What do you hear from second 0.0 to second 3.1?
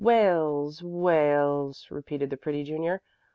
"Wales Wales" repeated the pretty junior.